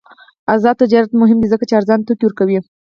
آزاد 0.53 0.75
تجارت 0.83 1.11
مهم 1.21 1.37
دی 1.41 1.47
ځکه 1.53 1.63
چې 1.69 1.73
ارزان 1.79 1.99
توکي 2.07 2.23
ورکوي. 2.25 2.57